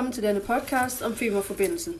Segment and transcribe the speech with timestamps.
[0.00, 1.94] Velkommen til denne podcast om Femernforbindelsen.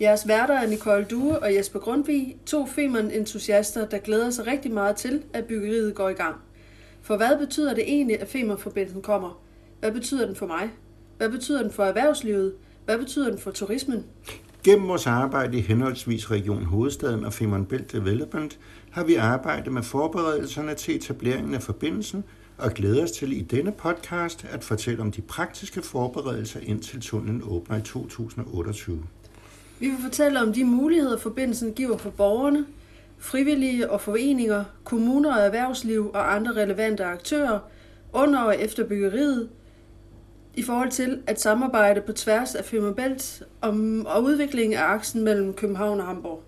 [0.00, 4.96] Jeres værter er Nicole Due og Jesper Grundvig, to Femern-entusiaster, der glæder sig rigtig meget
[4.96, 6.36] til, at byggeriet går i gang.
[7.02, 9.42] For hvad betyder det egentlig, at Femernforbindelsen kommer?
[9.80, 10.70] Hvad betyder den for mig?
[11.16, 12.54] Hvad betyder den for erhvervslivet?
[12.84, 14.04] Hvad betyder den for turismen?
[14.64, 18.58] Gennem vores arbejde i henholdsvis Region Hovedstaden og Femern Belt Development
[18.90, 22.24] har vi arbejdet med forberedelserne til etableringen af forbindelsen
[22.62, 27.42] og glæder os til i denne podcast at fortælle om de praktiske forberedelser indtil tunnelen
[27.44, 29.02] åbner i 2028.
[29.80, 32.66] Vi vil fortælle om de muligheder, forbindelsen giver for borgerne,
[33.18, 37.58] frivillige og foreninger, kommuner og erhvervsliv og andre relevante aktører
[38.12, 39.48] under og efter byggeriet,
[40.54, 45.54] i forhold til at samarbejde på tværs af Femmerbælt om, og udviklingen af aksen mellem
[45.54, 46.42] København og Hamburg.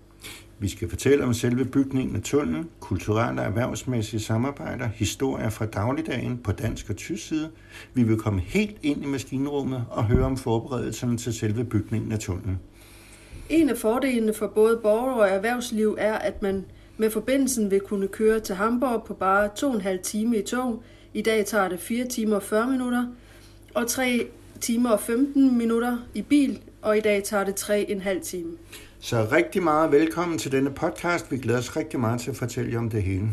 [0.59, 6.37] Vi skal fortælle om selve bygningen af tunnelen, kulturelle og erhvervsmæssige samarbejder, historier fra dagligdagen
[6.37, 7.49] på dansk og tysk side.
[7.93, 12.19] Vi vil komme helt ind i maskinrummet og høre om forberedelserne til selve bygningen af
[12.19, 12.59] tunnelen.
[13.49, 16.65] En af fordelene for både borgere og erhvervsliv er, at man
[16.97, 20.83] med forbindelsen vil kunne køre til Hamburg på bare 2,5 time i tog.
[21.13, 23.05] I dag tager det 4 timer og 40 minutter,
[23.73, 24.27] og 3
[24.61, 28.51] timer og 15 minutter i bil, og i dag tager det 3,5 time.
[28.99, 31.31] Så rigtig meget velkommen til denne podcast.
[31.31, 33.29] Vi glæder os rigtig meget til at fortælle jer om det hele.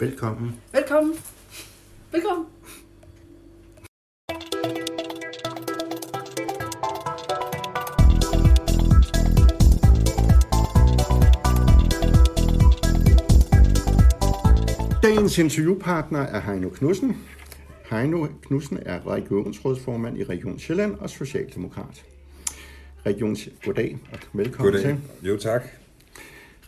[0.00, 0.60] Velkommen.
[0.72, 1.14] Velkommen.
[2.12, 2.46] Velkommen.
[15.02, 17.16] Dagens interviewpartner er Heino Knudsen.
[17.90, 22.04] Heino Knudsen er regionsrådsformand i Region Sjælland og Socialdemokrat.
[23.06, 24.96] Region Goddag og velkommen Goddag.
[25.22, 25.28] til.
[25.28, 25.62] Jo, tak.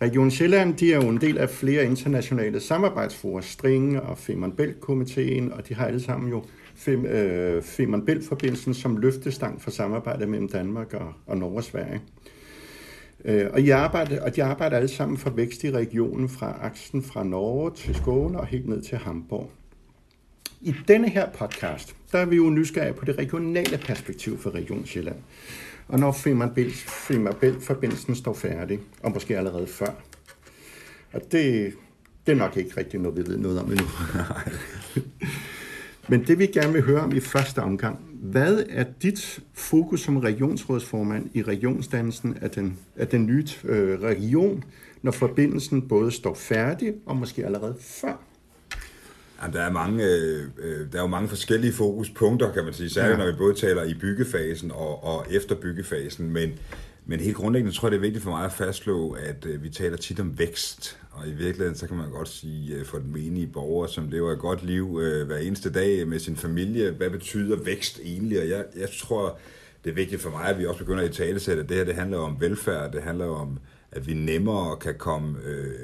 [0.01, 5.53] Region Sjælland de er jo en del af flere internationale samarbejdsforer, Stringe og Femern Bælt-komiteen,
[5.53, 6.45] og de har alle sammen jo
[6.75, 12.01] Fem, øh, Femern Bælt-forbindelsen som løftestang for samarbejdet mellem Danmark og, og Norge og Sverige.
[13.25, 17.03] Øh, og, de arbejder, og de arbejder alle sammen for vækst i regionen fra aksen
[17.03, 19.51] fra Norge til Skåne og helt ned til Hamburg.
[20.61, 24.87] I denne her podcast, der er vi jo nysgerrige på det regionale perspektiv for Region
[24.87, 25.17] Sjælland.
[25.93, 26.51] Og når Femern
[27.41, 29.95] Bælt-forbindelsen står færdig, og måske allerede før.
[31.13, 31.73] Og det,
[32.27, 33.87] det er nok ikke rigtigt noget, vi ved noget om endnu.
[36.09, 40.17] Men det vi gerne vil høre om i første omgang, hvad er dit fokus som
[40.17, 44.65] regionsrådsformand i regionsdannelsen af den, af den nye øh, region,
[45.03, 48.32] når forbindelsen både står færdig og måske allerede før?
[49.43, 53.19] Jamen, der, er mange, øh, der er jo mange forskellige fokuspunkter, kan man sige, særligt
[53.19, 53.25] ja.
[53.25, 56.53] når vi både taler i byggefasen og, og efter byggefasen, men,
[57.07, 59.69] men helt grundlæggende tror jeg, det er vigtigt for mig at fastslå, at øh, vi
[59.71, 63.13] taler tit om vækst, og i virkeligheden, så kan man godt sige øh, for den
[63.13, 67.11] menige borger, som lever et godt liv øh, hver eneste dag med sin familie, hvad
[67.11, 68.41] betyder vækst egentlig?
[68.41, 69.39] Og jeg, jeg tror,
[69.85, 71.85] det er vigtigt for mig, at vi også begynder at i talesætte, at det her
[71.85, 73.59] det handler om velfærd, det handler om,
[73.93, 75.75] at vi nemmere kan komme, øh,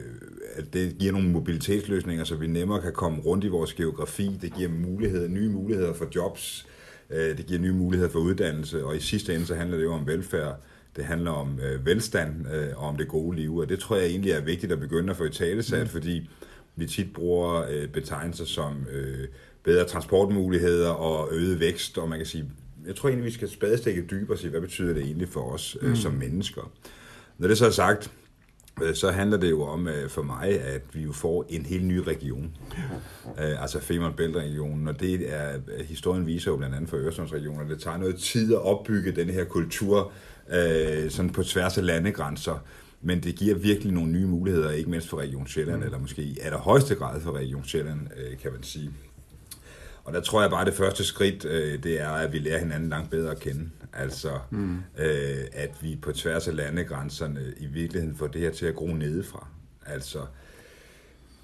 [0.55, 4.55] at det giver nogle mobilitetsløsninger, så vi nemmere kan komme rundt i vores geografi, det
[4.55, 6.67] giver muligheder, nye muligheder for jobs,
[7.11, 9.93] øh, det giver nye muligheder for uddannelse, og i sidste ende så handler det jo
[9.93, 10.61] om velfærd,
[10.97, 14.07] det handler om øh, velstand øh, og om det gode liv, og det tror jeg
[14.07, 15.89] egentlig er vigtigt at begynde at få i talesat, mm.
[15.89, 16.31] fordi
[16.77, 19.29] vi tit bruger øh, betegnelser som øh,
[19.65, 22.51] bedre transportmuligheder og øget vækst, og man kan sige,
[22.87, 25.77] jeg tror egentlig, vi skal spadestikke dybere og sige, hvad betyder det egentlig for os
[25.83, 25.97] øh, mm.
[25.97, 26.73] som mennesker.
[27.39, 28.11] Når det så er sagt,
[28.83, 31.85] øh, så handler det jo om øh, for mig, at vi jo får en helt
[31.85, 32.57] ny region.
[33.41, 37.71] Øh, altså Femern Bælt-regionen, og det er, historien viser jo blandt andet for Øresundsregionen, at
[37.71, 40.13] det tager noget tid at opbygge den her kultur
[41.09, 42.65] sådan på tværs af landegrænser.
[43.03, 45.83] Men det giver virkelig nogle nye muligheder, ikke mindst for Region Sjælland, mm.
[45.83, 48.01] eller måske i allerhøjeste grad for Region Sjælland,
[48.43, 48.91] kan man sige.
[50.05, 51.43] Og der tror jeg bare, at det første skridt,
[51.85, 53.71] det er, at vi lærer hinanden langt bedre at kende.
[53.93, 54.77] Altså, mm.
[54.99, 58.87] øh, at vi på tværs af landegrænserne i virkeligheden får det her til at gro
[58.87, 59.47] nedefra.
[59.87, 60.19] Altså,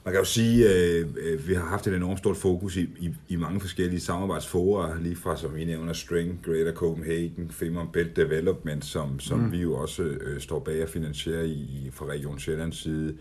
[0.04, 3.14] man kan jo sige, at øh, vi har haft et enormt stort fokus i, i,
[3.28, 8.84] i mange forskellige samarbejdsforer, lige fra, som vi nævner, String, Greater Copenhagen, Femern Belt Development,
[8.84, 9.52] som, som mm.
[9.52, 13.16] vi jo også øh, står bag og finansierer i, i, fra Region Sjællands side.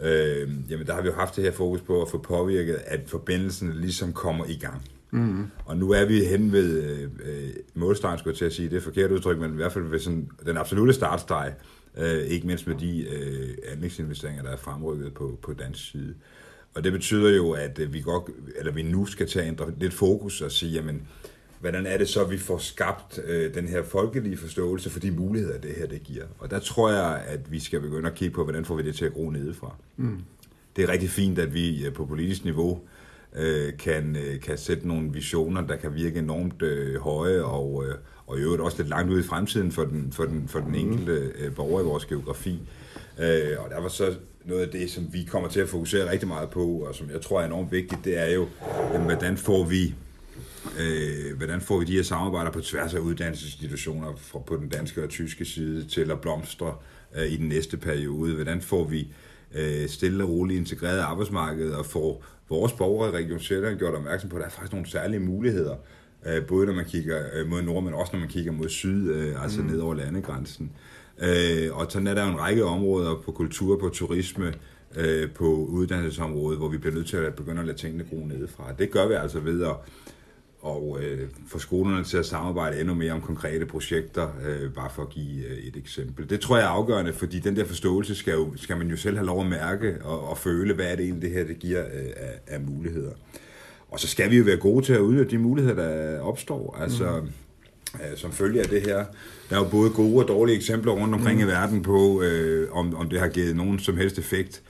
[0.00, 3.00] Øh, jamen, der har vi jo haft det her fokus på at få påvirket, at
[3.06, 4.82] forbindelsen ligesom kommer i gang.
[5.10, 5.46] Mm.
[5.64, 8.68] Og nu er vi hen ved øh, målstregen, skulle jeg til at sige.
[8.68, 11.54] Det er forkert udtryk, men i hvert fald ved sådan, den absolute startstreg.
[11.96, 16.14] Øh, ikke mindst med de øh, anlægsinvesteringer, der er fremrykket på, på dansk side.
[16.74, 18.24] Og det betyder jo, at øh, vi, godt,
[18.58, 21.06] eller vi nu skal tage en, lidt fokus og sige, jamen,
[21.60, 25.10] hvordan er det så, at vi får skabt øh, den her folkelige forståelse for de
[25.10, 26.24] muligheder, det her det giver.
[26.38, 28.94] Og der tror jeg, at vi skal begynde at kigge på, hvordan får vi det
[28.94, 29.74] til at gro nedefra.
[29.96, 30.22] Mm.
[30.76, 32.80] Det er rigtig fint, at vi øh, på politisk niveau
[33.36, 37.94] øh, kan, øh, kan sætte nogle visioner, der kan virke enormt øh, høje og, øh,
[38.26, 40.74] og i øvrigt også lidt langt ud i fremtiden for den, for den, for den
[40.74, 42.60] enkelte øh, borger i vores geografi.
[43.18, 46.28] Øh, og der var så noget af det, som vi kommer til at fokusere rigtig
[46.28, 48.46] meget på, og som jeg tror er enormt vigtigt, det er jo,
[48.92, 49.94] jamen, hvordan får vi
[50.80, 55.02] øh, hvordan får vi de her samarbejder på tværs af uddannelsesinstitutioner fra, på den danske
[55.02, 56.74] og tyske side til at blomstre
[57.16, 58.34] øh, i den næste periode?
[58.34, 59.06] Hvordan får vi øh,
[59.86, 64.36] stille og roligt integreret arbejdsmarkedet og får vores borgere i Region Sjælland gjort opmærksom på,
[64.36, 65.76] at der er faktisk nogle særlige muligheder,
[66.26, 69.10] øh, både når man kigger øh, mod nord, men også når man kigger mod syd,
[69.10, 69.66] øh, altså mm.
[69.66, 70.72] ned over landegrænsen.
[71.22, 74.54] Øh, og sådan er der jo en række områder på kultur, på turisme,
[74.96, 78.72] øh, på uddannelsesområdet, hvor vi bliver nødt til at begynde at lade tingene gro nedefra.
[78.78, 79.74] Det gør vi altså ved at
[80.66, 85.02] og øh, få skolerne til at samarbejde endnu mere om konkrete projekter, øh, bare for
[85.02, 86.30] at give øh, et eksempel.
[86.30, 89.16] Det tror jeg er afgørende, fordi den der forståelse skal, jo, skal man jo selv
[89.16, 91.84] have lov at mærke og, og føle, hvad er det egentlig, det her det giver
[91.84, 93.12] øh, af, af muligheder.
[93.90, 96.76] Og så skal vi jo være gode til at udnytte de muligheder, der opstår.
[96.80, 98.00] Altså, mm.
[98.00, 99.04] øh, som følge af det her.
[99.50, 101.44] Der er jo både gode og dårlige eksempler rundt omkring mm.
[101.44, 104.62] i verden på, øh, om, om det har givet nogen som helst effekt.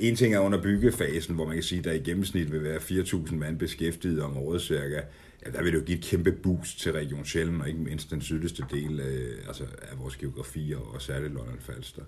[0.00, 2.76] En ting er under byggefasen, hvor man kan sige, at der i gennemsnit vil være
[2.76, 5.00] 4.000 mand beskæftiget om året cirka
[5.46, 8.10] ja, der vil det jo give et kæmpe boost til Region Sjælland, og ikke mindst
[8.10, 12.02] den sydligste del øh, altså af vores geografi, og, og særligt London Falster.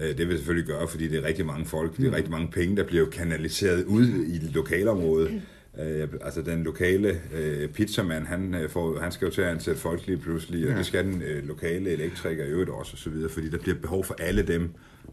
[0.00, 2.48] Øh, det vil selvfølgelig gøre, fordi det er rigtig mange folk, det er rigtig mange
[2.52, 5.42] penge, der bliver kanaliseret ud i lokalområdet.
[5.80, 9.80] Øh, altså den lokale øh, pizzamand, han, øh, får, han skal jo til at ansætte
[9.80, 10.78] folk lige pludselig, og ja.
[10.78, 13.78] det skal den øh, lokale elektriker i øvrigt også, og så videre, fordi der bliver
[13.78, 14.70] behov for alle dem,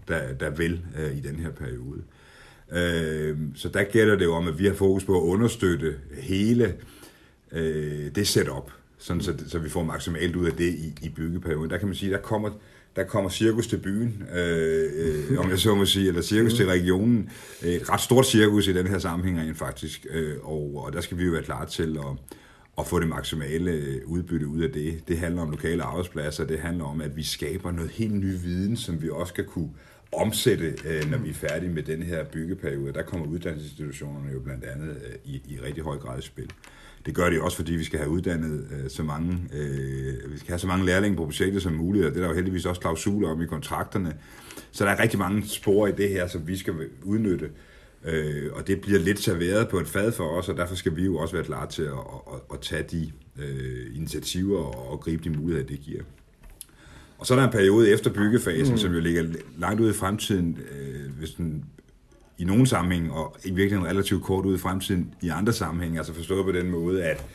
[0.08, 2.02] der, der vil øh, i den her periode.
[2.72, 6.66] Øh, så der gælder det jo om, at vi har fokus på at understøtte hele
[6.66, 6.74] øh,
[7.54, 11.70] Øh, det setup, sådan så, så vi får maksimalt ud af det i, i byggeperioden.
[11.70, 12.50] Der kan man sige, der kommer,
[12.96, 16.66] der kommer cirkus til byen, øh, øh, om jeg så må sige, eller cirkus til
[16.66, 17.30] regionen.
[17.64, 21.18] Et ret stort cirkus i den her sammenhæng rent faktisk, øh, og, og der skal
[21.18, 22.38] vi jo være klar til at,
[22.78, 25.08] at få det maksimale øh, udbytte ud af det.
[25.08, 28.78] Det handler om lokale arbejdspladser, det handler om, at vi skaber noget helt ny viden,
[28.78, 29.70] som vi også skal kunne
[30.12, 32.94] omsætte, øh, når vi er færdige med den her byggeperiode.
[32.94, 36.50] Der kommer uddannelsesinstitutionerne jo blandt andet øh, i, i rigtig høj grad i spil.
[37.06, 40.48] Det gør det også, fordi vi skal have uddannet øh, så mange, øh, vi skal
[40.48, 42.82] have så mange lærlinge på projektet som muligt, og det er der jo heldigvis også
[42.82, 44.14] klausuler om i kontrakterne.
[44.72, 47.50] Så der er rigtig mange spor i det her, som vi skal udnytte,
[48.06, 51.06] øh, og det bliver lidt serveret på et fad for os, og derfor skal vi
[51.06, 51.90] jo også være klar til at,
[52.34, 56.02] at, at tage de øh, initiativer og, og gribe de muligheder, det giver.
[57.18, 58.78] Og så er der en periode efter byggefasen, mm.
[58.78, 59.24] som jo ligger
[59.58, 61.66] langt ude i fremtiden, øh, hvis den
[62.42, 66.14] i nogle sammenhæng, og i virkeligheden relativt kort ud i fremtiden i andre sammenhænge, altså
[66.14, 67.26] forstået på den måde, at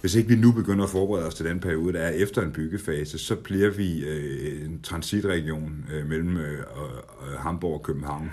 [0.00, 2.52] hvis ikke vi nu begynder at forberede os til den periode, der er efter en
[2.52, 6.58] byggefase, så bliver vi øh, en transitregion øh, mellem øh,
[7.38, 8.32] Hamburg og København.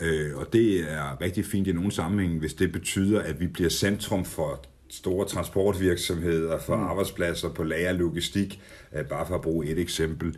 [0.00, 3.70] Øh, og det er rigtig fint i nogle sammenhænge, hvis det betyder, at vi bliver
[3.70, 6.82] centrum for store transportvirksomheder, for mm.
[6.82, 8.60] arbejdspladser på lager logistik,
[8.96, 10.36] øh, bare for at bruge et eksempel.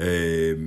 [0.00, 0.58] Øh,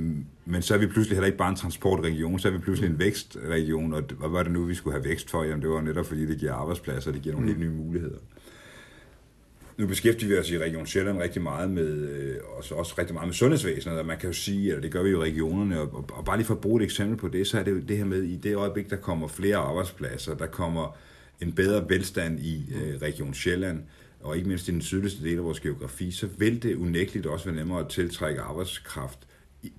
[0.46, 3.00] men så er vi pludselig heller ikke bare en transportregion, så er vi pludselig en
[3.00, 5.44] vækstregion, og hvad var det nu, vi skulle have vækst for?
[5.44, 7.60] Jamen det var netop fordi, det giver arbejdspladser, det giver nogle mm.
[7.60, 8.18] helt nye muligheder.
[9.78, 13.28] Nu beskæftiger vi os i Region Sjælland rigtig meget med, øh, også, også rigtig meget
[13.28, 16.06] med sundhedsvæsenet, og man kan jo sige, at det gør vi jo i regionerne, og,
[16.12, 17.98] og bare lige for at bruge et eksempel på det, så er det jo det
[17.98, 20.98] her med, i det øjeblik, der kommer flere arbejdspladser, der kommer
[21.42, 23.80] en bedre velstand i øh, Region Sjælland,
[24.20, 27.46] og ikke mindst i den sydligste del af vores geografi, så vil det unægteligt også
[27.46, 29.20] være nemmere at tiltrække arbejdskraft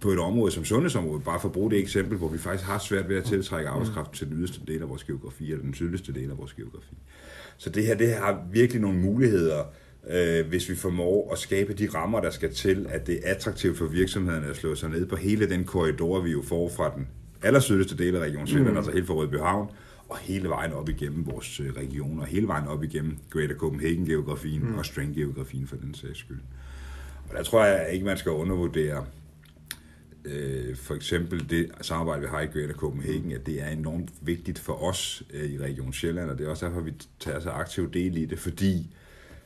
[0.01, 2.79] på et område som sundhedsområdet, bare for at bruge det eksempel, hvor vi faktisk har
[2.79, 6.13] svært ved at tiltrække arbejdskraft til den yderste del af vores geografi, eller den sydligste
[6.13, 6.95] del af vores geografi.
[7.57, 9.65] Så det her, det har virkelig nogle muligheder,
[10.11, 13.79] øh, hvis vi formår at skabe de rammer, der skal til, at det er attraktivt
[13.79, 17.09] for virksomhederne at slå sig ned på hele den korridor, vi jo får fra den
[17.43, 18.77] allersydligste del af Region Sjælland, mm.
[18.77, 19.69] altså helt fra Rødbyhavn,
[20.11, 24.79] og hele vejen op igennem vores øh, regioner, hele vejen op igennem Greater Copenhagen-geografien mm.
[24.79, 26.41] og String-geografien for den sags skyld.
[27.29, 29.07] Og der tror jeg ikke, man skal undervurdere
[30.25, 34.59] øh, for eksempel det samarbejde, vi har i Greater Copenhagen, at det er enormt vigtigt
[34.59, 37.93] for os øh, i Region Sjælland, og det er også derfor, vi tager så aktiv
[37.93, 38.97] del i det, fordi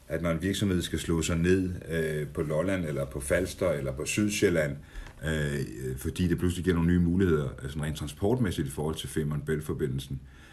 [0.09, 3.93] at når en virksomhed skal slå sig ned øh, på Lolland, eller på Falster, eller
[3.93, 4.77] på Sydsjælland,
[5.25, 9.43] øh, fordi det pludselig giver nogle nye muligheder, altså rent transportmæssigt i forhold til Femern
[9.47, 10.44] Bælt-forbindelsen, øh,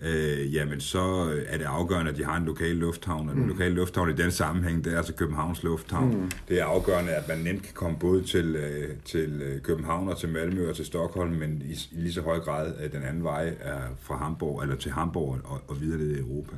[0.00, 3.28] øh, jamen så er det afgørende, at de har en lokal lufthavn.
[3.28, 3.48] Og den mm.
[3.48, 6.20] lokale lufthavn i den sammenhæng, det er altså Københavns Lufthavn.
[6.20, 6.30] Mm.
[6.48, 10.18] Det er afgørende, at man nemt kan komme både til, øh, til øh, København og
[10.18, 13.24] til Malmø og til Stockholm, men i, i lige så høj grad at den anden
[13.24, 16.56] vej er fra Hamburg eller til Hamburg og, og videre ned i Europa.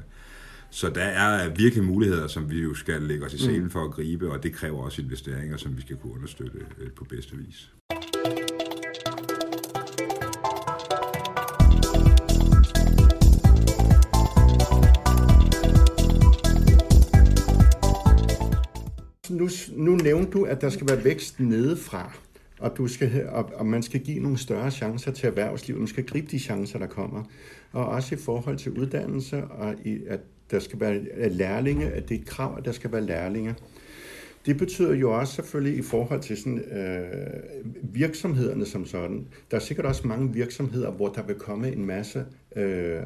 [0.71, 3.71] Så der er virkelig muligheder, som vi jo skal lægge os i scenen mm.
[3.71, 7.05] for at gribe, og det kræver også investeringer, som vi skal kunne understøtte øh, på
[7.05, 7.71] bedste vis.
[19.81, 22.13] Nu, nævnte du, at der skal være vækst nedefra,
[22.59, 25.81] og, du skal, og, og man skal give nogle større chancer til erhvervslivet.
[25.81, 27.25] Man skal gribe de chancer, der kommer.
[27.73, 30.21] Og også i forhold til uddannelse, og i, at
[30.51, 33.55] der skal være lærlinge, at det er et krav, at der skal være lærlinge.
[34.47, 37.43] Det betyder jo også selvfølgelig i forhold til sådan, øh,
[37.83, 39.27] virksomhederne som sådan.
[39.51, 42.25] Der er sikkert også mange virksomheder, hvor der vil komme en masse
[42.57, 43.01] øh,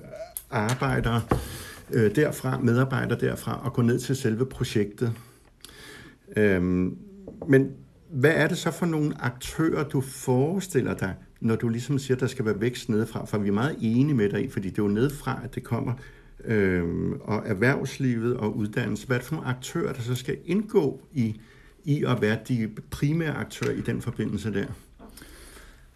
[0.51, 1.23] arbejdere
[1.93, 5.13] øh, derfra, medarbejdere derfra, og gå ned til selve projektet.
[6.37, 6.97] Øhm,
[7.49, 7.71] men
[8.11, 12.21] hvad er det så for nogle aktører, du forestiller dig, når du ligesom siger, at
[12.21, 13.25] der skal være vækst nedefra?
[13.25, 15.63] For vi er meget enige med dig i, fordi det er jo nedefra, at det
[15.63, 15.93] kommer
[16.45, 19.07] øhm, og erhvervslivet og uddannelse.
[19.07, 21.41] Hvad er det for nogle aktører, der så skal indgå i,
[21.85, 24.67] i at være de primære aktører i den forbindelse der?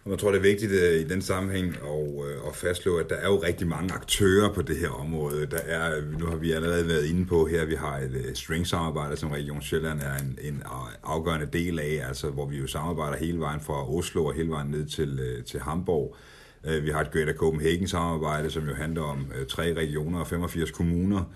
[0.05, 3.09] Og jeg tror, det er vigtigt øh, i den sammenhæng at, øh, at fastslå, at
[3.09, 5.45] der er jo rigtig mange aktører på det her område.
[5.45, 9.17] Der er, nu har vi allerede været inde på her, vi har et øh, string-samarbejde,
[9.17, 10.63] som Region Sjælland er en, en
[11.03, 14.71] afgørende del af, altså hvor vi jo samarbejder hele vejen fra Oslo og hele vejen
[14.71, 16.15] ned til, til Hamburg.
[16.63, 21.33] Vi har et Greater Copenhagen samarbejde, som jo handler om tre regioner og 85 kommuner,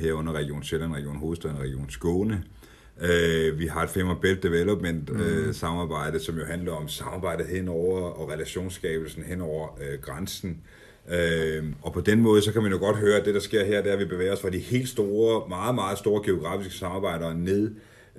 [0.00, 2.34] herunder Region Sjælland, Region Hovedstaden og Region Skåne.
[2.34, 2.65] Øh,
[3.58, 5.52] vi har et Femmer Belt Development øh, mm.
[5.52, 10.60] samarbejde, som jo handler om samarbejdet henover og relationsskabelsen henover øh, grænsen.
[11.10, 13.64] Øh, og på den måde, så kan man jo godt høre, at det, der sker
[13.64, 16.74] her, det er, at vi bevæger os fra de helt store, meget, meget store geografiske
[16.74, 17.70] samarbejder ned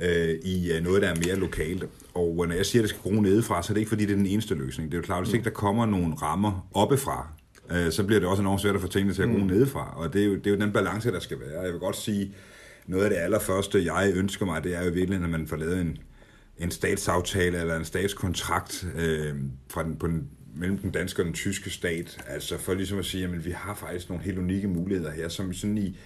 [0.01, 1.86] øh, i øh, noget, der er mere lokalt.
[2.13, 4.12] Og når jeg siger, at det skal gro nedefra, så er det ikke, fordi det
[4.12, 4.91] er den eneste løsning.
[4.91, 7.27] Det er jo klart, hvis ikke der kommer nogle rammer oppefra,
[7.72, 9.46] øh, så bliver det også enormt svært at få tingene til at gro mm.
[9.46, 9.93] nedefra.
[9.98, 11.62] Og det er, jo, det er jo den balance, der skal være.
[11.62, 12.34] Jeg vil godt sige,
[12.88, 15.82] noget af det allerførste, jeg ønsker mig, det er jo virkelig, at man får lavet
[15.82, 15.98] en,
[16.58, 19.36] en statsaftale eller en statskontrakt øh,
[19.70, 22.24] fra den, på den, mellem den danske og den tyske stat.
[22.27, 25.53] Altså for ligesom at sige, at vi har faktisk nogle helt unikke muligheder her, som
[25.53, 25.98] sådan i,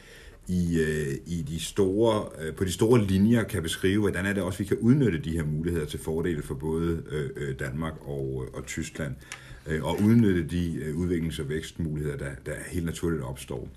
[0.48, 4.44] i, øh, i de store, øh, på de store linjer kan beskrive, hvordan er det
[4.44, 8.46] også, vi kan udnytte de her muligheder til fordel for både øh, øh Danmark og,
[8.48, 9.16] øh, og Tyskland,
[9.68, 13.70] øh, og udnytte de øh, udviklings- og vækstmuligheder, der, der helt naturligt opstår.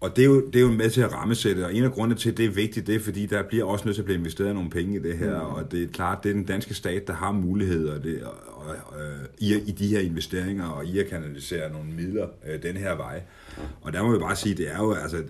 [0.00, 2.20] Og det er, jo, det er jo med til at rammesætte, og en af grundene
[2.20, 4.18] til, at det er vigtigt, det er, fordi der bliver også nødt til at blive
[4.18, 5.54] investeret nogle penge i det her, mm.
[5.54, 8.76] og det er klart, det er den danske stat, der har muligheder det, og, og,
[8.86, 9.00] og,
[9.38, 13.22] i, i de her investeringer, og i at kanalisere nogle midler øh, den her vej.
[13.80, 15.24] Og der må vi bare sige, det er jo, altså, øh,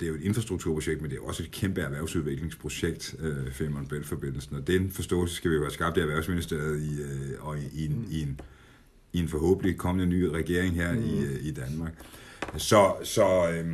[0.00, 4.56] det er jo et infrastrukturprojekt, men det er også et kæmpe erhvervsudviklingsprojekt, øh, Femern Bælt-forbindelsen,
[4.56, 7.86] og den forståelse skal vi jo have skabt i Erhvervsministeriet i, øh, og i, i,
[7.86, 8.40] en, i, en,
[9.12, 11.04] i en forhåbentlig kommende ny regering her mm.
[11.04, 11.92] i, øh, i Danmark.
[12.56, 13.72] Så, så øh,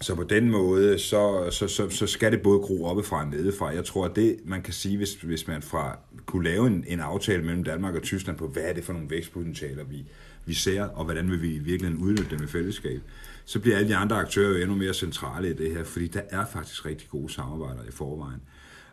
[0.00, 3.74] så på den måde, så, så, så, så skal det både gro oppefra og nedefra.
[3.74, 7.00] Jeg tror, at det, man kan sige, hvis, hvis man fra kunne lave en, en
[7.00, 10.04] aftale mellem Danmark og Tyskland på, hvad er det for nogle vækstpotentialer, vi,
[10.44, 13.00] vi ser, og hvordan vil vi i virkeligheden udnytte dem i fællesskab,
[13.44, 16.22] så bliver alle de andre aktører jo endnu mere centrale i det her, fordi der
[16.30, 18.40] er faktisk rigtig gode samarbejder i forvejen.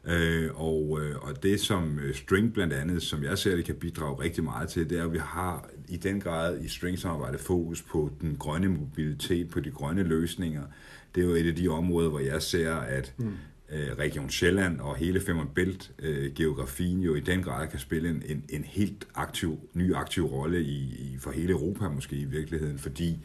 [0.08, 3.76] Øh, og, øh, og det som øh, String blandt andet, som jeg ser det, kan
[3.76, 7.82] bidrage rigtig meget til, det er, at vi har i den grad i String-samarbejdet fokus
[7.82, 10.64] på den grønne mobilitet, på de grønne løsninger.
[11.16, 13.34] Det er jo et af de områder, hvor jeg ser, at mm.
[13.72, 18.10] øh, Region Sjælland og hele Femern Bælt øh, geografien jo i den grad kan spille
[18.10, 22.26] en, en, en helt aktiv, ny aktiv rolle i, i, for hele Europa måske i
[22.26, 23.20] virkeligheden, fordi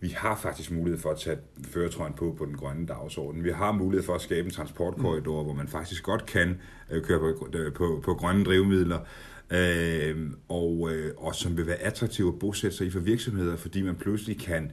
[0.00, 3.44] vi har faktisk mulighed for at tage føretrøjen på på den grønne dagsorden.
[3.44, 5.46] Vi har mulighed for at skabe en transportkorridor, mm.
[5.46, 8.98] hvor man faktisk godt kan øh, køre på, øh, på, på grønne drivmidler,
[9.50, 13.82] øh, og, øh, og som vil være attraktive at bosætte sig i for virksomheder, fordi
[13.82, 14.70] man pludselig kan, øh,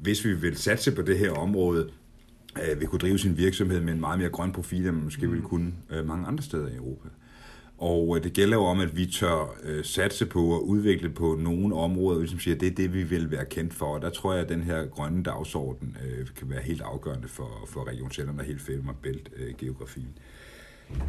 [0.00, 1.90] hvis vi vil satse på det her område,
[2.62, 5.26] øh, vil kunne drive sin virksomhed med en meget mere grøn profil, end man måske
[5.26, 5.32] mm.
[5.32, 7.08] vil kunne øh, mange andre steder i Europa.
[7.78, 11.36] Og øh, det gælder jo om, at vi tør øh, satse på og udvikle på
[11.40, 13.86] nogle områder, ligesom siger, at det er det, vi vil være kendt for.
[13.86, 17.68] Og der tror jeg, at den her grønne dagsorden øh, kan være helt afgørende for,
[17.68, 20.08] for Region Sjælland og helt Femmer Bælt-geografien.
[20.16, 20.22] Øh,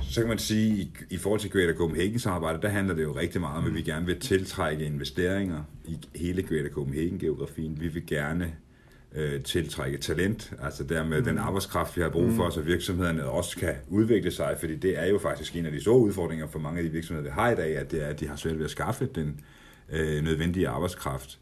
[0.02, 3.42] så kan man sige, i, i forhold til Greater Copenhagen-samarbejdet, der handler det jo rigtig
[3.42, 7.82] meget om, at vi gerne vil tiltrække investeringer i hele Greater Copenhagen-geografien.
[7.82, 8.54] Vi vil gerne
[9.16, 11.26] øh, tiltrække talent, altså dermed mm.
[11.26, 12.52] den arbejdskraft, vi har brug for, mm.
[12.52, 16.00] så virksomhederne også kan udvikle sig, fordi det er jo faktisk en af de store
[16.00, 18.28] udfordringer for mange af de virksomheder, vi har i dag, at, det er, at de
[18.28, 19.40] har svært ved at skaffe den
[19.92, 21.40] øh, nødvendige arbejdskraft.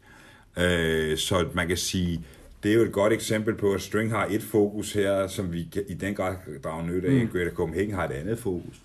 [0.58, 2.24] Øh, så man kan sige,
[2.64, 5.68] det er jo et godt eksempel på, at String har et fokus her, som vi
[5.88, 7.22] i den grad drager nytte af.
[7.22, 7.28] Mm.
[7.28, 8.82] Greater Copenhagen har et andet fokus.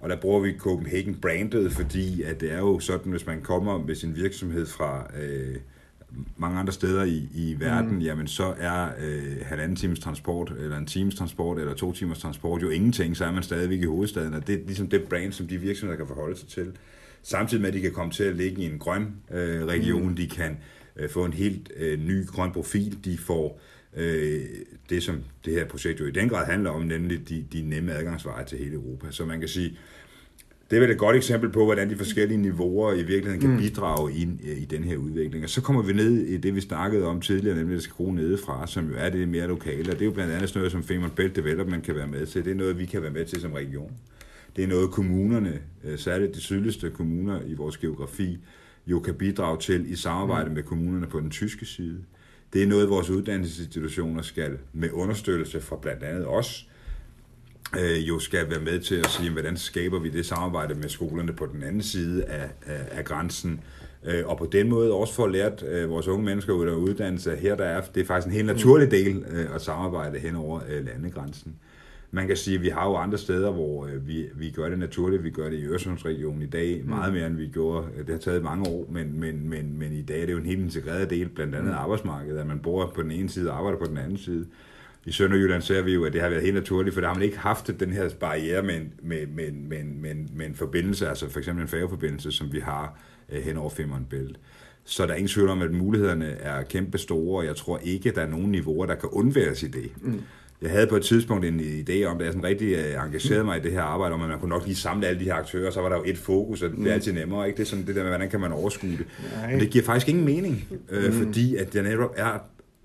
[0.00, 3.78] Og der bruger vi Copenhagen brandet, fordi at det er jo sådan, hvis man kommer
[3.78, 5.56] med sin virksomhed fra øh,
[6.36, 8.00] mange andre steder i, i verden, mm.
[8.00, 12.62] jamen så er øh, halvanden times transport, eller en times transport, eller to timers transport
[12.62, 15.46] jo ingenting, så er man stadigvæk i hovedstaden, og det er ligesom det brand, som
[15.46, 16.72] de virksomheder kan forholde sig til.
[17.22, 20.16] Samtidig med, at de kan komme til at ligge i en grøn øh, region, mm.
[20.16, 20.56] de kan
[20.98, 23.60] øh, få en helt øh, ny grøn profil, de får
[23.96, 24.40] øh,
[24.90, 27.92] det, som det her projekt jo i den grad handler om, nemlig de, de nemme
[27.92, 29.06] adgangsveje til hele Europa.
[29.10, 29.78] Så man kan sige,
[30.70, 34.12] det er vel et godt eksempel på, hvordan de forskellige niveauer i virkeligheden kan bidrage
[34.12, 35.44] ind i den her udvikling.
[35.44, 37.94] Og så kommer vi ned i det, vi snakkede om tidligere, nemlig at det skal
[37.94, 39.90] gro nedefra, som jo er det mere lokale.
[39.90, 42.26] Og det er jo blandt andet sådan noget, som Femern Belt Development kan være med
[42.26, 42.44] til.
[42.44, 43.92] Det er noget, vi kan være med til som region.
[44.56, 48.38] Det er noget, kommunerne, øh, særligt de sydligste kommuner i vores geografi,
[48.90, 52.04] jo kan bidrage til i samarbejde med kommunerne på den tyske side.
[52.52, 56.68] Det er noget, vores uddannelsesinstitutioner skal med understøttelse fra blandt andet os,
[57.78, 61.32] øh, jo skal være med til at sige, hvordan skaber vi det samarbejde med skolerne
[61.32, 63.60] på den anden side af, af, af grænsen,
[64.04, 67.36] øh, og på den måde også få lært øh, vores unge mennesker ud af uddannelse,
[67.36, 70.60] her der er, det er faktisk en helt naturlig del øh, at samarbejde hen over
[70.68, 71.54] øh, landegrænsen.
[72.10, 74.78] Man kan sige, at vi har jo andre steder, hvor øh, vi, vi gør det
[74.78, 75.24] naturligt.
[75.24, 77.86] Vi gør det i Øresundsregionen i dag meget mere, end vi gjorde.
[77.98, 80.46] Det har taget mange år, men, men, men, men i dag er det jo en
[80.46, 83.78] helt integreret del, blandt andet arbejdsmarkedet, at man bor på den ene side og arbejder
[83.78, 84.46] på den anden side
[85.08, 87.22] i Sønderjylland ser vi jo, at det har været helt naturligt, for der har man
[87.22, 91.28] ikke haft den her barriere med en, med, med, med, med, med en forbindelse, altså
[91.28, 92.98] for eksempel en færgeforbindelse, som vi har
[93.32, 94.38] øh, hen over Femern Bælt.
[94.84, 98.08] Så der er ingen tvivl om, at mulighederne er kæmpe store, og jeg tror ikke,
[98.08, 99.90] at der er nogen niveauer, der kan undværes i det.
[100.02, 100.22] Mm.
[100.62, 103.58] Jeg havde på et tidspunkt en idé om, da jeg sådan rigtig øh, engagerede mig
[103.58, 105.70] i det her arbejde, om at man kunne nok lige samle alle de her aktører,
[105.70, 107.46] så var der jo et fokus, og det er altid nemmere.
[107.46, 107.56] Ikke?
[107.56, 109.06] Det er sådan det der med, hvordan kan man overskue det.
[109.50, 111.12] Men det giver faktisk ingen mening, øh, mm.
[111.12, 112.38] fordi at der netop er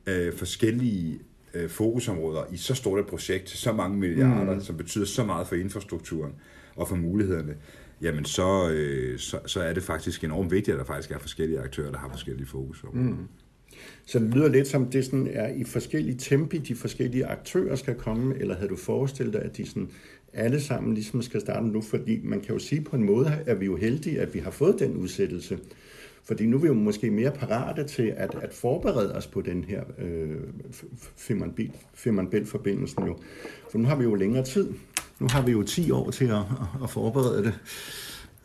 [0.08, 1.20] øh, forskellige
[1.54, 4.62] øh, fokusområder i så stort et projekt så mange milliarder, mm.
[4.62, 6.32] som betyder så meget for infrastrukturen
[6.76, 7.54] og for mulighederne,
[8.02, 11.60] jamen så, øh, så, så er det faktisk enormt vigtigt, at der faktisk er forskellige
[11.60, 13.04] aktører, der har forskellige fokusområder.
[13.04, 13.28] Mm.
[14.06, 17.96] Så det lyder lidt som, det sådan er i forskellige tempi, de forskellige aktører skal
[17.96, 19.90] komme, eller havde du forestillet dig, at de sådan
[20.34, 21.82] alle sammen ligesom skal starte nu?
[21.82, 24.40] Fordi man kan jo sige på en måde, at vi er jo heldige, at vi
[24.40, 25.60] har fået den udsættelse.
[26.24, 29.64] Fordi nu er vi jo måske mere parate til at, at forberede os på den
[29.64, 30.38] her øh,
[31.96, 33.18] Femern Bælt-forbindelsen jo.
[33.72, 34.70] For nu har vi jo længere tid.
[35.20, 36.42] Nu har vi jo 10 år til at,
[36.84, 37.54] at forberede det.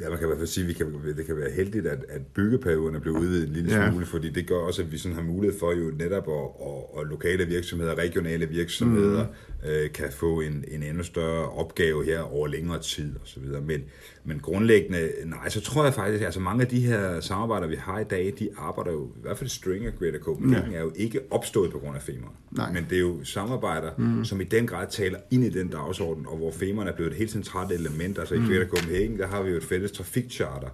[0.00, 2.04] Ja, man kan i hvert fald sige, at vi kan, det kan være heldigt, at,
[2.08, 4.12] at byggeperioden er blevet udvidet en lille smule, ja.
[4.12, 7.06] fordi det gør også, at vi sådan har mulighed for jo netop, at, at, at
[7.06, 9.26] lokale virksomheder, regionale virksomheder,
[9.62, 9.68] mm.
[9.70, 13.42] øh, kan få en, en endnu større opgave her over længere tid osv.
[13.42, 13.84] Men,
[14.28, 17.98] men grundlæggende, nej, så tror jeg faktisk, altså mange af de her samarbejder, vi har
[17.98, 20.78] i dag, de arbejder jo, i hvert fald String og Greater Copenhagen, ja.
[20.78, 22.26] er jo ikke opstået på grund af FEMA.
[22.50, 22.72] Nej.
[22.72, 24.24] Men det er jo samarbejder, mm.
[24.24, 27.18] som i den grad taler ind i den dagsorden, og hvor FEMA er blevet et
[27.18, 28.18] helt centralt element.
[28.18, 28.44] Altså mm.
[28.44, 30.68] i Greater Copenhagen, der har vi jo et fælles trafikcharter,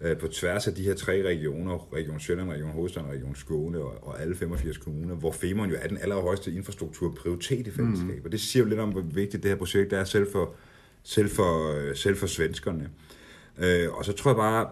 [0.00, 4.08] øh, på tværs af de her tre regioner, Region Sjælland, Region Hovedstaden Region Skåne og,
[4.08, 8.18] og alle 85 kommuner, hvor Femern jo er den allerhøjeste infrastrukturprioritet i fællesskab.
[8.18, 8.24] Mm.
[8.24, 10.54] Og det siger jo lidt om, hvor vigtigt det her projekt er selv for,
[11.06, 12.90] selv for, selv for svenskerne.
[13.58, 14.68] Øh, og så tror jeg bare,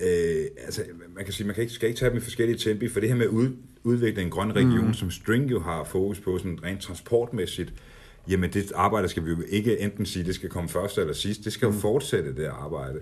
[0.00, 0.82] øh, altså
[1.14, 3.08] man kan sige, man kan ikke, skal ikke tage dem i forskellige tempi, for det
[3.08, 4.94] her med at ud, udvikle en grøn region, mm.
[4.94, 7.72] som String jo har fokus på, sådan rent transportmæssigt,
[8.28, 11.44] jamen det arbejde skal vi jo ikke enten sige, det skal komme først eller sidst,
[11.44, 11.78] det skal jo mm.
[11.78, 13.00] fortsætte det arbejde.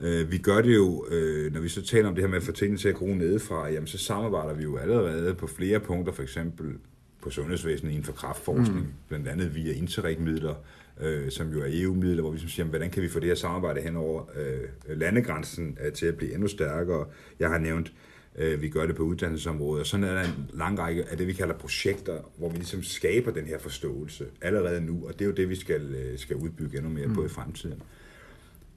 [0.00, 2.42] Øh, vi gør det jo, øh, når vi så taler om det her med at
[2.42, 6.12] få tingene til at gro nedefra, jamen så samarbejder vi jo allerede på flere punkter,
[6.12, 6.74] for eksempel
[7.22, 8.92] på sundhedsvæsenet inden for kraftforskning, mm.
[9.08, 10.54] blandt andet via Interreg-midler,
[11.00, 13.34] øh, som jo er EU-midler, hvor vi som siger, hvordan kan vi få det her
[13.34, 17.06] samarbejde hen over øh, landegrænsen øh, til at blive endnu stærkere.
[17.38, 17.92] Jeg har nævnt,
[18.38, 21.26] øh, vi gør det på uddannelsesområdet, og sådan er der en lang række af det,
[21.26, 25.26] vi kalder projekter, hvor vi ligesom skaber den her forståelse allerede nu, og det er
[25.26, 27.14] jo det, vi skal, øh, skal udbygge endnu mere mm.
[27.14, 27.82] på i fremtiden.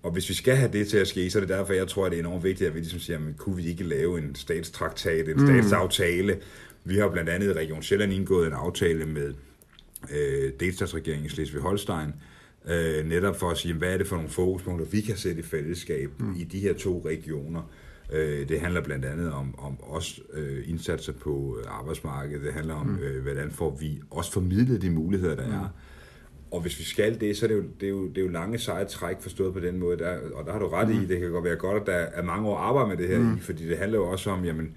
[0.04, 2.06] Og hvis vi skal have det til at ske, så er det derfor, jeg tror,
[2.06, 4.36] at det er enormt vigtigt, at vi ligesom siger, men kunne vi ikke lave en
[4.36, 5.48] statstraktat, en mm.
[5.48, 6.38] statsaftale?
[6.84, 9.34] Vi har blandt andet i Region Sjælland indgået en aftale med
[10.12, 12.12] øh, delstatsregeringen i Slesvig-Holstein,
[12.72, 15.44] øh, netop for at sige, hvad er det for nogle fokuspunkter, vi kan sætte i
[15.44, 16.36] fællesskab mm.
[16.36, 17.72] i de her to regioner.
[18.14, 22.46] Øh, det handler blandt andet om, om også øh, indsatser på arbejdsmarkedet.
[22.46, 23.00] Det handler om, mm.
[23.00, 25.54] øh, hvordan får vi også formidlet de muligheder, der mm.
[25.54, 25.68] er.
[26.52, 28.28] Og hvis vi skal det, så er det jo, det er jo, det er jo
[28.28, 29.98] lange seje træk forstået på den måde.
[29.98, 31.02] Der, og der har du ret mm.
[31.02, 33.20] i, det kan godt være godt, at der er mange år arbejde med det her
[33.20, 33.38] mm.
[33.38, 34.76] i, fordi det handler jo også om, jamen,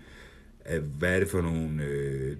[0.98, 2.36] hvad er det for nogle øh,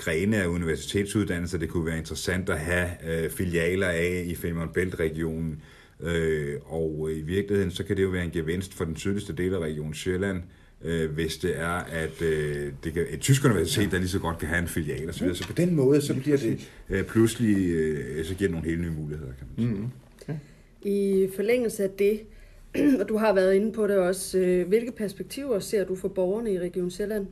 [0.00, 5.62] grene af universitetsuddannelser, det kunne være interessant at have øh, filialer af i Femern Bælt-regionen.
[6.00, 9.54] Øh, og i virkeligheden, så kan det jo være en gevinst for den sydligste del
[9.54, 10.42] af Region Sjælland,
[10.84, 13.90] øh, hvis det er, at øh, det kan, et tysk universitet, ja.
[13.90, 15.36] der lige så godt kan have en filial og så videre.
[15.36, 18.80] Så på den måde, så bliver det øh, pludselig, øh, så giver det nogle helt
[18.80, 19.74] nye muligheder, kan man sige.
[19.74, 19.90] Mm-hmm.
[20.22, 20.38] Okay.
[20.82, 22.20] I forlængelse af det,
[23.00, 26.52] og du har været inde på det også, øh, hvilke perspektiver ser du for borgerne
[26.52, 27.26] i Region Sjælland,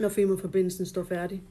[0.00, 1.42] når Femern-forbindelsen står færdig?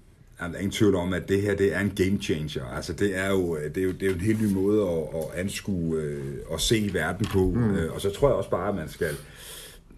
[0.41, 2.65] Jamen, der er ingen tvivl om, at det her det er en game changer.
[2.65, 4.97] Altså, det er jo, det er jo, det er jo en helt ny måde at,
[4.97, 7.51] at anskue øh, og se verden på.
[7.55, 7.75] Mm.
[7.75, 9.15] Øh, og så tror jeg også bare, at man skal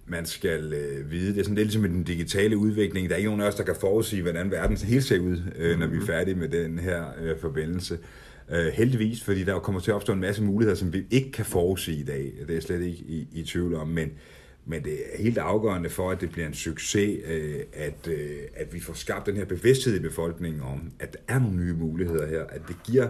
[0.05, 1.33] man skal øh, vide.
[1.33, 3.09] Det er sådan lidt ligesom med den digitale udvikling.
[3.09, 5.79] Der er ikke nogen af os, der kan forudsige, hvordan verden helt ser ud, øh,
[5.79, 7.97] når vi er færdige med den her øh, forbindelse.
[8.51, 11.45] Øh, heldigvis, fordi der kommer til at opstå en masse muligheder, som vi ikke kan
[11.45, 12.33] forudsige i dag.
[12.41, 14.11] Det er jeg slet ikke i, i tvivl om, men,
[14.65, 18.73] men det er helt afgørende for, at det bliver en succes, øh, at, øh, at
[18.73, 22.27] vi får skabt den her bevidsthed i befolkningen om, at der er nogle nye muligheder
[22.27, 23.07] her, at det giver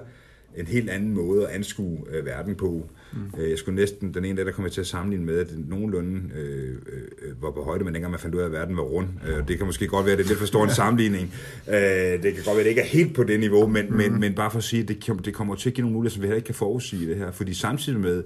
[0.56, 2.90] en helt anden måde at anskue øh, verden på.
[3.14, 3.42] Mm.
[3.50, 5.70] Jeg skulle næsten, den ene dag, der kom jeg til at sammenligne med, at det
[5.70, 6.76] nogenlunde øh,
[7.22, 9.08] øh, var på højde, men dengang man fandt ud af, at verden var rund.
[9.28, 11.34] Øh, det kan måske godt være, at det er lidt for stor en sammenligning.
[11.68, 13.96] Øh, det kan godt være, at det ikke er helt på det niveau, men, mm.
[13.96, 16.14] men, men bare for at sige, at det, det kommer til at give nogle muligheder,
[16.14, 17.32] som vi heller ikke kan forudsige det her.
[17.32, 18.24] Fordi samtidig med,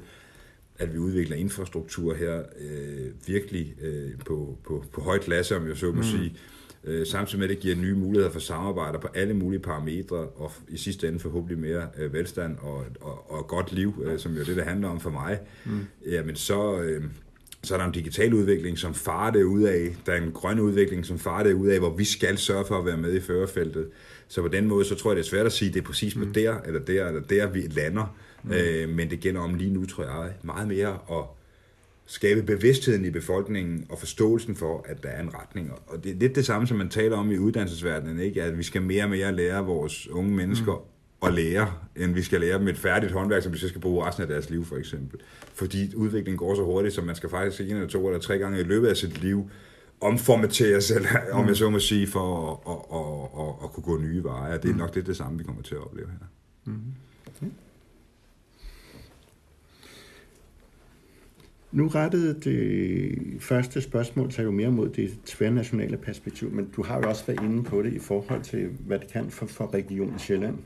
[0.79, 5.77] at vi udvikler infrastruktur her øh, virkelig øh, på, på, på højt klasse, om jeg
[5.77, 6.03] så må mm.
[6.03, 6.35] sige,
[6.83, 10.51] øh, samtidig med, at det giver nye muligheder for samarbejder på alle mulige parametre, og
[10.67, 14.43] i sidste ende forhåbentlig mere øh, velstand og, og, og godt liv, øh, som jo
[14.43, 15.79] det, det handler om for mig, mm.
[16.05, 17.03] jamen så, øh,
[17.63, 19.95] så er der en digital udvikling, som farer det ud af.
[20.05, 22.79] Der er en grøn udvikling, som farer det ud af, hvor vi skal sørge for
[22.79, 23.87] at være med i førerfeltet.
[24.27, 25.85] Så på den måde, så tror jeg, det er svært at sige, at det er
[25.85, 26.33] præcis på mm.
[26.33, 28.17] der, eller der, eller der, vi lander.
[28.45, 28.51] Mm.
[28.51, 31.23] Øh, men det gælder om lige nu, tror jeg, meget mere at
[32.05, 35.71] skabe bevidstheden i befolkningen og forståelsen for, at der er en retning.
[35.87, 38.43] Og det er lidt det samme, som man taler om i uddannelsesverdenen, ikke?
[38.43, 41.27] at vi skal mere og mere lære vores unge mennesker mm.
[41.27, 44.05] at lære, end vi skal lære dem et færdigt håndværk, som de så skal bruge
[44.05, 45.19] resten af deres liv, for eksempel.
[45.53, 48.59] Fordi udviklingen går så hurtigt, så man skal faktisk en eller to eller tre gange
[48.59, 49.49] i løbet af sit liv
[50.01, 51.39] omformateres, eller mm.
[51.39, 54.57] om jeg så må sige, for at, at, at, at, at kunne gå nye veje.
[54.57, 54.79] Det er mm.
[54.79, 56.27] nok det, det samme, vi kommer til at opleve her.
[56.65, 56.81] Mm.
[61.75, 66.97] Nu rettede det første spørgsmål sig jo mere mod det tværnationale perspektiv, men du har
[66.97, 70.19] jo også været inde på det i forhold til, hvad det kan for, for Region
[70.19, 70.57] Sjælland.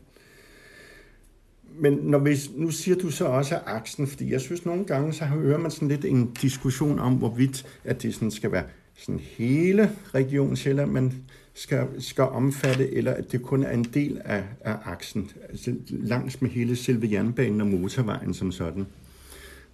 [1.79, 5.25] Men når vi, nu siger du så også aksen, fordi jeg synes nogle gange, så
[5.25, 8.63] hører man sådan lidt en diskussion om, hvorvidt at det sådan skal være
[8.97, 11.13] sådan hele Region Sjælland, man
[11.53, 16.41] skal, skal omfatte, eller at det kun er en del af, af aksen, altså langs
[16.41, 18.85] med hele selve jernbanen og motorvejen som sådan.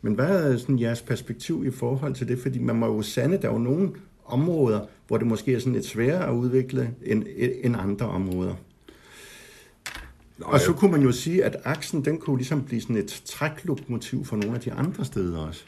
[0.06, 2.40] Men hvad er sådan jeres perspektiv i forhold til det?
[2.40, 3.92] Fordi man må jo sande, der er jo nogle
[4.26, 7.24] områder, hvor det måske er sådan lidt sværere at udvikle end,
[7.64, 8.56] end andre områder.
[10.38, 13.22] Nå, og så kunne man jo sige, at aksen, den kunne ligesom blive sådan et
[13.26, 15.64] træklokomotiv for nogle af de andre steder også.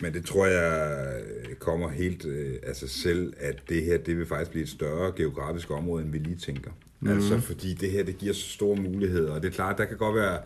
[0.00, 1.12] Men det tror jeg
[1.58, 5.12] kommer helt øh, af sig selv, at det her, det vil faktisk blive et større
[5.16, 6.70] geografisk område, end vi lige tænker.
[7.00, 7.10] Mm.
[7.10, 9.96] Altså, fordi det her, det giver så store muligheder, og det er klart, der kan
[9.96, 10.38] godt være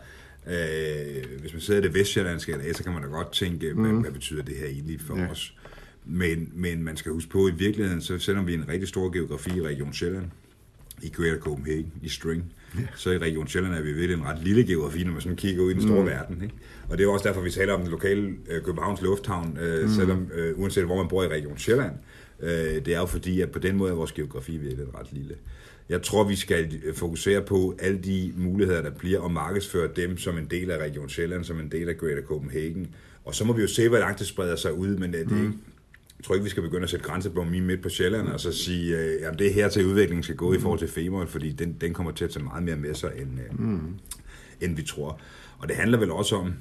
[0.47, 3.81] Øh, hvis man sidder i det vestjyllandske LA, så kan man da godt tænke, mm.
[3.81, 5.27] hvad, hvad betyder det her egentlig for ja.
[5.27, 5.53] os?
[6.05, 8.87] Men, men man skal huske på, at i virkeligheden, så selvom vi er en rigtig
[8.87, 10.25] stor geografi i Region Sjælland,
[11.01, 12.81] i Greater Copenhagen, i String, ja.
[12.95, 15.63] så i Region Sjælland er vi ved en ret lille geografi, når man sådan kigger
[15.63, 16.07] ud i den store mm.
[16.07, 16.43] verden.
[16.43, 16.55] Ikke?
[16.89, 19.89] Og det er også derfor, vi taler om den lokale øh, Københavns Lufthavn, øh, mm.
[19.89, 21.93] selvom, øh, uanset hvor man bor i Region Sjælland.
[22.39, 22.49] Øh,
[22.85, 25.35] det er jo fordi, at på den måde er vores geografi virkelig ret lille.
[25.89, 30.37] Jeg tror, vi skal fokusere på alle de muligheder, der bliver, og markedsføre dem som
[30.37, 32.87] en del af Region Sjælland, som en del af Greater Copenhagen.
[33.25, 35.43] Og så må vi jo se, hvor langt det spreder sig ud, men det, mm.
[36.17, 38.39] jeg tror ikke, vi skal begynde at sætte grænser på lige midt på Sjælland, og
[38.39, 40.57] så sige, øh, at det er her til udviklingen skal gå mm.
[40.57, 43.11] i forhold til Femern, fordi den, den kommer til at tage meget mere med sig,
[43.17, 43.95] end, øh, mm.
[44.61, 45.19] end vi tror.
[45.57, 46.53] Og det handler vel også om,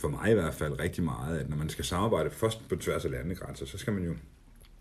[0.00, 3.04] for mig i hvert fald, rigtig meget, at når man skal samarbejde først på tværs
[3.04, 4.14] af landegrænser, så skal man jo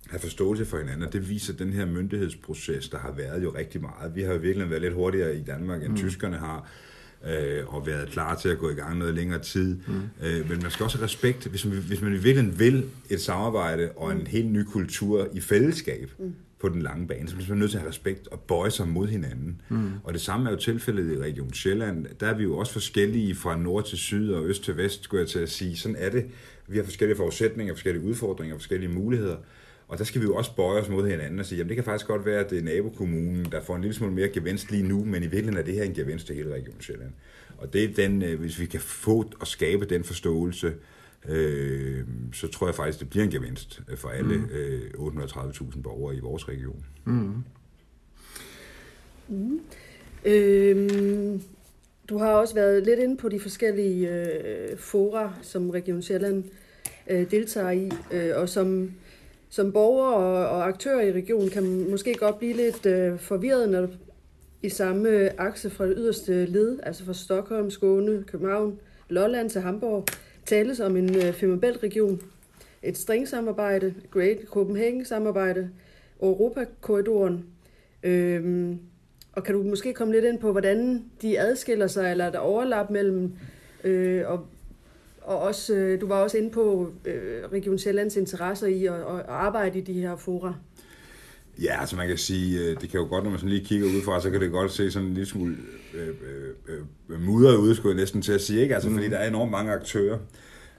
[0.10, 3.82] have forståelse for hinanden, og det viser den her myndighedsproces, der har været jo rigtig
[3.82, 4.16] meget.
[4.16, 5.98] Vi har jo virkelig været lidt hurtigere i Danmark, end mm.
[5.98, 6.70] tyskerne har,
[7.28, 9.78] øh, og været klar til at gå i gang noget længere tid.
[9.88, 10.26] Mm.
[10.26, 13.90] Øh, men man skal også have respekt, hvis man, hvis man virkelig vil et samarbejde
[13.96, 14.26] og en mm.
[14.26, 16.34] helt ny kultur i fællesskab mm.
[16.60, 18.88] på den lange bane, så bliver man nødt til at have respekt og bøje sig
[18.88, 19.62] mod hinanden.
[19.70, 19.92] Mm.
[20.04, 22.06] Og det samme er jo tilfældet i Region Sjælland.
[22.20, 25.22] Der er vi jo også forskellige fra nord til syd og øst til vest, skulle
[25.22, 25.78] jeg til at sige.
[25.78, 26.26] Sådan er det.
[26.68, 29.38] Vi har forskellige forudsætninger, forskellige udfordringer, forskellige muligheder.
[29.88, 31.84] Og der skal vi jo også bøje os mod hinanden og sige, jamen det kan
[31.84, 34.84] faktisk godt være, at det er nabokommunen, der får en lille smule mere gevinst lige
[34.84, 37.12] nu, men i virkeligheden er det her en gevinst til hele Region Sjælland.
[37.58, 40.74] Og det er den, øh, hvis vi kan få og skabe den forståelse,
[41.30, 44.50] øh, så tror jeg faktisk, det bliver en gevinst for alle mm.
[44.52, 46.86] øh, 830.000 borgere i vores region.
[47.06, 47.44] Mm.
[49.28, 49.60] Mm.
[50.26, 51.42] Øhm,
[52.10, 56.44] du har også været lidt inde på de forskellige øh, fora, som Region Sjælland
[57.10, 58.92] øh, deltager i, øh, og som
[59.54, 63.88] som borger og, og aktør i regionen kan måske godt blive lidt øh, forvirret, når
[64.62, 70.06] i samme akse fra det yderste led, altså fra Stockholm, Skåne, København, Lolland til Hamburg,
[70.46, 72.22] tales om en øh, Femmerbælt-region,
[72.84, 75.70] et stringsamarbejde, Great Copenhagen-samarbejde,
[76.22, 77.46] Europakorridoren.
[78.04, 78.80] Øhm,
[79.34, 82.40] og kan du måske komme lidt ind på, hvordan de adskiller sig, eller er der
[82.40, 83.32] overlap mellem,
[83.84, 84.46] øh, og,
[85.26, 89.26] og også, øh, du var også inde på øh, Region Sjællands interesser i at, at
[89.28, 90.54] arbejde i de her fora.
[91.62, 93.88] Ja, altså man kan sige, øh, det kan jo godt, når man sådan lige kigger
[93.88, 95.56] udefra, så kan det godt se sådan en lille smule
[95.94, 98.74] øh, øh, øh, mudret ud, skulle jeg næsten til at sige, ikke?
[98.76, 98.96] Altså, mm.
[98.96, 100.20] fordi der er enormt mange aktører.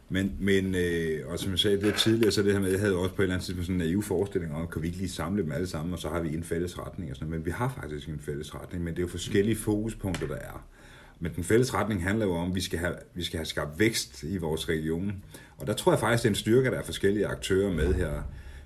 [0.09, 2.97] Men, men øh, og som jeg sagde det tidligere, så det her med, jeg havde
[2.97, 5.11] også på et eller andet tidspunkt sådan en naiv forestilling om, kan vi ikke lige
[5.11, 7.51] samle dem alle sammen, og så har vi en fælles retning og sådan Men vi
[7.51, 10.67] har faktisk en fælles retning, men det er jo forskellige fokuspunkter, der er.
[11.21, 13.79] Men den fælles retning handler jo om, at vi skal have, vi skal have skabt
[13.79, 15.13] vækst i vores region.
[15.57, 18.23] Og der tror jeg faktisk, det er en styrke, der er forskellige aktører med her.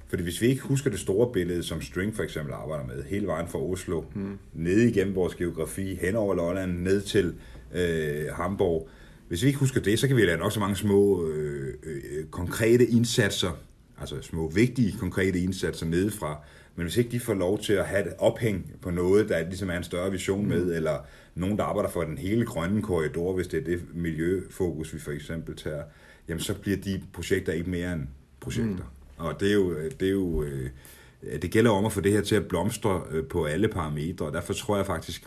[0.08, 3.26] Fordi hvis vi ikke husker det store billede, som String for eksempel arbejder med, hele
[3.26, 4.38] vejen fra Oslo, mm.
[4.54, 7.34] ned igennem vores geografi, hen over Lolland, ned til
[7.74, 8.88] øh, Hamburg.
[9.28, 12.24] Hvis vi ikke husker det, så kan vi lave nok så mange små øh, øh,
[12.30, 13.58] konkrete indsatser,
[14.00, 16.40] altså små vigtige konkrete indsatser nedefra,
[16.78, 19.70] men hvis ikke de får lov til at have et ophæng på noget, der ligesom
[19.70, 20.72] er en større vision med, mm.
[20.72, 20.98] eller
[21.34, 25.10] nogen, der arbejder for den hele grønne korridor, hvis det er det miljøfokus, vi for
[25.10, 25.82] eksempel tager,
[26.28, 28.06] jamen så bliver de projekter ikke mere end
[28.40, 28.84] projekter.
[29.18, 29.24] Mm.
[29.24, 30.70] Og det er jo, det er jo øh,
[31.42, 34.32] det gælder om at få det her til at blomstre øh, på alle parametre, og
[34.32, 35.26] derfor tror jeg faktisk,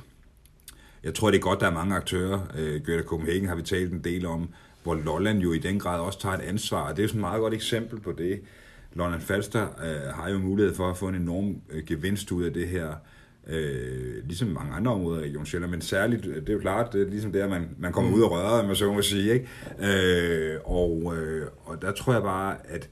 [1.03, 2.39] jeg tror, det er godt, der er mange aktører.
[2.57, 4.49] Øh, Göte Copenhagen har vi talt en del om,
[4.83, 7.19] hvor Lolland jo i den grad også tager et ansvar, og det er jo sådan
[7.19, 8.41] et meget godt eksempel på det.
[8.93, 12.54] Lolland Falster øh, har jo mulighed for at få en enorm øh, gevinst ud af
[12.54, 12.93] det her,
[13.47, 17.01] øh, ligesom mange andre områder i Region Sjælland, men særligt, det er jo klart, det
[17.01, 18.17] er ligesom der, man, man kommer mm.
[18.17, 19.47] ud og rører, man så må sige, ikke?
[20.54, 22.89] Øh, og, øh, og der tror jeg bare, at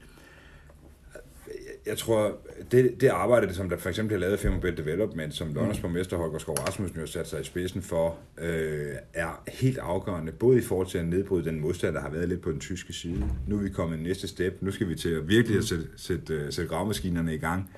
[1.86, 2.38] jeg tror,
[2.72, 5.82] det, det arbejde, som der for eksempel har lavet Belt Development, som Londons mm.
[5.82, 10.32] borgmester Holger Skov Rasmussen jo har sat sig i spidsen for, øh, er helt afgørende,
[10.32, 12.92] både i forhold til at nedbryde den modstand, der har været lidt på den tyske
[12.92, 13.24] side.
[13.48, 14.58] Nu er vi kommet næste step.
[14.60, 17.70] Nu skal vi til at virkelig at sætte, sætte, øh, sætte gravemaskinerne i gang.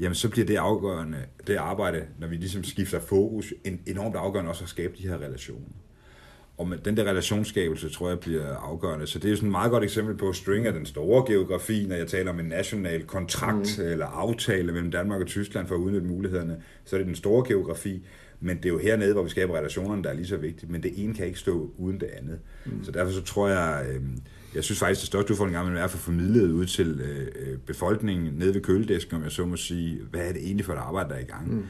[0.00, 3.54] Jamen, så bliver det afgørende, det arbejde, når vi ligesom skifter fokus,
[3.86, 5.66] enormt afgørende også at skabe de her relationer.
[6.58, 9.06] Og med den der relationsskabelse, tror jeg, bliver afgørende.
[9.06, 11.86] Så det er jo sådan et meget godt eksempel på string af den store geografi,
[11.88, 13.84] når jeg taler om en national kontrakt mm.
[13.84, 16.62] eller aftale mellem Danmark og Tyskland for at udnytte mulighederne.
[16.84, 18.06] Så er det den store geografi.
[18.40, 20.70] Men det er jo hernede, hvor vi skaber relationerne, der er lige så vigtigt.
[20.72, 22.38] Men det ene kan ikke stå uden det andet.
[22.66, 22.84] Mm.
[22.84, 24.00] Så derfor så tror jeg, øh,
[24.54, 28.34] jeg synes faktisk, det største udfordring er at få formidlet ud til øh, øh, befolkningen
[28.34, 31.08] nede ved køledisken, om jeg så må sige, hvad er det egentlig for et arbejde,
[31.08, 31.54] der er i gang.
[31.54, 31.64] Mm.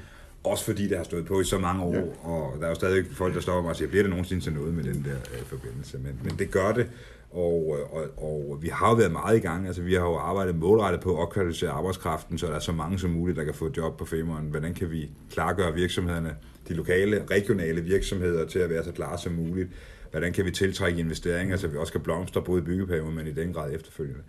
[0.44, 2.29] Også fordi det har stået på i så mange år, ja.
[2.29, 4.53] og der er jo stadig folk, der står mig og siger, bliver det nogensinde til
[4.53, 5.98] noget med den der øh, forbindelse?
[5.98, 6.87] Men, men det gør det,
[7.31, 9.66] og, og, og vi har jo været meget i gang.
[9.66, 12.98] Altså, vi har jo arbejdet målrettet på at opkvalificere arbejdskraften, så der er så mange
[12.98, 14.46] som muligt, der kan få job på Femeren.
[14.51, 16.37] Hvordan kan vi klargøre virksomhederne,
[16.68, 19.68] de lokale, regionale virksomheder til at være så klare som muligt?
[20.11, 23.33] Hvordan kan vi tiltrække investeringer, så vi også kan blomstre både i byggeperioden, men i
[23.33, 24.22] den grad efterfølgende?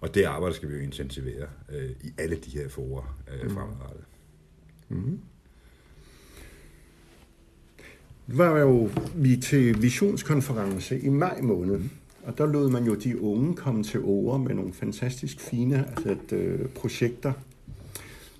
[0.00, 3.54] Og det arbejde skal vi jo intensivere øh, i alle de her forer øh, mm.
[3.54, 4.04] fremadrettet.
[4.88, 5.20] Mm-hmm
[8.26, 11.80] var jo vi til visionskonference i maj måned,
[12.22, 16.36] og der lod man jo de unge komme til ord med nogle fantastisk fine altså,
[16.36, 17.32] øh, projekter.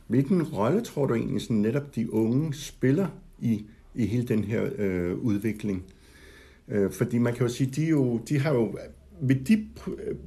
[0.07, 3.07] Hvilken rolle tror du egentlig sådan netop de unge spiller
[3.39, 5.83] i, i hele den her øh, udvikling?
[6.69, 8.79] Øh, fordi man kan jo sige, de, jo, de har jo
[9.21, 9.67] ved de,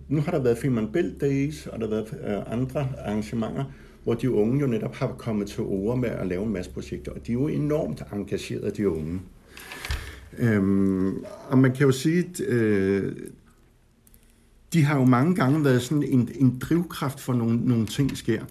[0.07, 3.63] nu har der været Femern Belt Days, og der har været øh, andre arrangementer,
[4.03, 7.11] hvor de unge jo netop har kommet til ord med at lave en masse projekter,
[7.11, 9.19] og de er jo enormt engagerede, de unge.
[10.37, 13.15] Øhm, og man kan jo sige, at øh,
[14.73, 18.41] de har jo mange gange været sådan en, en drivkraft for nogle, nogle ting sker.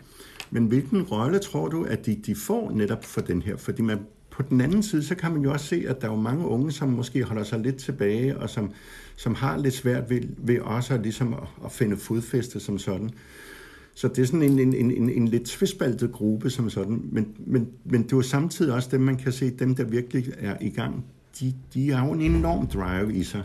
[0.50, 3.56] Men hvilken rolle tror du, at de, de får netop for den her?
[3.56, 3.98] Fordi man,
[4.30, 6.46] på den anden side, så kan man jo også se, at der er jo mange
[6.46, 8.70] unge, som måske holder sig lidt tilbage, og som,
[9.16, 13.10] som har lidt svært ved, ved også ligesom at, at finde fodfæste som sådan.
[13.96, 17.68] Så det er sådan en, en, en, en lidt tvistbaltet gruppe som sådan, men, men,
[17.84, 20.70] men det er jo samtidig også dem, man kan se, dem der virkelig er i
[20.70, 21.04] gang
[21.40, 23.44] de, de har jo en enorm drive i sig.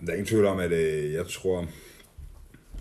[0.00, 1.68] Der er ingen tvivl om, at øh, jeg tror,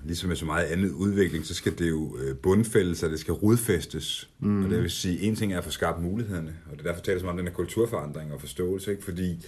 [0.04, 3.34] ligesom med så meget andet udvikling, så skal det jo øh, bundfældes, og det skal
[3.34, 4.30] rodfæstes.
[4.39, 4.63] Mm.
[4.63, 7.04] Og det vil sige, en ting er at få skabt mulighederne, og det er derfor
[7.04, 9.04] taler som om den her kulturforandring og forståelse, ikke?
[9.04, 9.46] fordi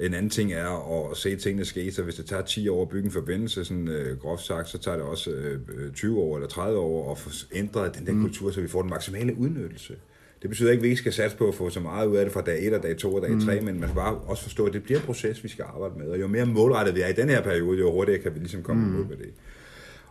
[0.00, 2.88] en anden ting er at se tingene ske, så hvis det tager 10 år at
[2.88, 6.48] bygge en forbindelse, sådan øh, groft sagt, så tager det også øh, 20 år eller
[6.48, 8.22] 30 år at få ændret den der mm.
[8.22, 9.94] kultur, så vi får den maksimale udnyttelse.
[10.42, 12.24] Det betyder ikke, at vi ikke skal satse på at få så meget ud af
[12.24, 13.66] det fra dag 1 og dag 2 og dag 3, mm.
[13.66, 16.08] men man skal bare også forstå, at det bliver en proces, vi skal arbejde med.
[16.08, 18.62] Og jo mere målrettet vi er i den her periode, jo hurtigere kan vi ligesom
[18.62, 19.00] komme mm.
[19.00, 19.30] ud med det.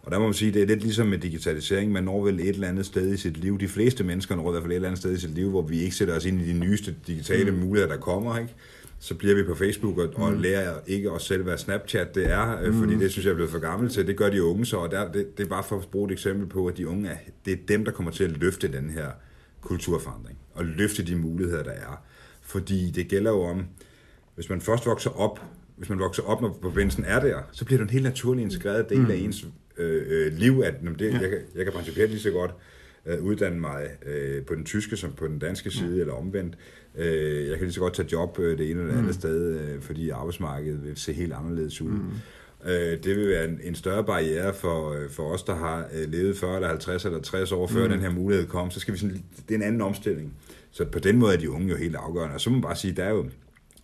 [0.02, 1.92] Og der må man sige, det er lidt ligesom med digitalisering.
[1.92, 3.60] Man når vel et eller andet sted i sit liv.
[3.60, 5.62] De fleste mennesker når i hvert fald et eller andet sted i sit liv, hvor
[5.62, 7.58] vi ikke sætter os ind i de nyeste digitale mm.
[7.58, 8.38] muligheder, der kommer.
[8.38, 8.54] Ikke?
[9.00, 10.24] Så bliver vi på Facebook og, mm.
[10.24, 12.80] og lærer ikke os selv, hvad Snapchat det er, øh, mm.
[12.80, 14.08] fordi det synes jeg er blevet for gammel til.
[14.08, 16.12] Det gør de unge så, og der, det, det er bare for at bruge et
[16.12, 18.90] eksempel på, at de unge er, det er dem, der kommer til at løfte den
[18.90, 19.08] her
[19.62, 22.04] kulturforandring og løfte de muligheder, der er.
[22.42, 23.66] Fordi det gælder jo om,
[24.36, 25.40] hvis man først vokser op
[25.80, 28.90] hvis man vokser op, når forbindelsen er der, så bliver det en helt naturlig integreret
[28.90, 29.12] del mm.
[29.12, 29.46] af ens
[29.78, 31.20] øh, øh, liv, at det, ja.
[31.20, 32.52] jeg, kan, jeg kan principielt lige så godt
[33.06, 36.00] øh, uddanne mig øh, på den tyske som på den danske side, mm.
[36.00, 36.54] eller omvendt.
[36.56, 36.60] Øh,
[36.98, 39.14] jeg kan lige så godt tage job øh, det ene eller andet mm.
[39.14, 41.92] sted, øh, fordi arbejdsmarkedet vil se helt anderledes ud.
[41.92, 42.12] Mm.
[42.66, 46.12] Øh, det vil være en, en større barriere for, øh, for os, der har øh,
[46.12, 47.92] levet 40 eller 50 eller 60 år før mm.
[47.92, 48.72] den her mulighed kom.
[48.72, 50.34] Så skal vi sådan, det er en anden omstilling.
[50.72, 52.36] Så på den måde er de unge jo helt afgørende.
[52.36, 53.32] Og så må man bare sige, der er jo en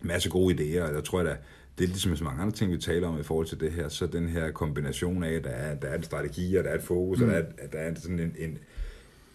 [0.00, 1.36] masse gode idéer, og jeg tror, at
[1.78, 3.88] det er ligesom så mange andre ting, vi taler om i forhold til det her,
[3.88, 6.74] så den her kombination af, at der er, der er en strategi, og der er
[6.74, 7.24] et fokus, mm.
[7.24, 8.58] og der er, der er sådan en, en,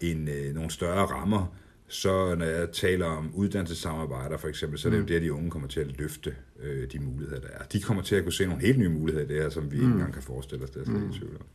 [0.01, 1.55] en, en, nogle større rammer,
[1.91, 5.07] så når jeg taler om uddannelsessamarbejder for eksempel, så er det jo mm.
[5.07, 7.63] det, at de unge kommer til at løfte øh, de muligheder, der er.
[7.63, 9.77] De kommer til at kunne se nogle helt nye muligheder i det her, som vi
[9.77, 9.83] mm.
[9.83, 11.11] ikke engang kan forestille os, det er slet mm.
[11.11, 11.45] tvivl om.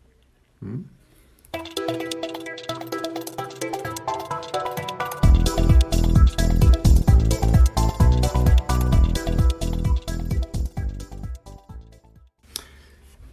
[0.68, 0.86] Mm.